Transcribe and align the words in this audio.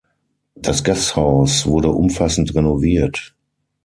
Das 0.55 0.83
Gasthaus 0.83 1.67
wurde 1.67 1.89
umfassend 1.91 2.55
renoviert. 2.55 3.35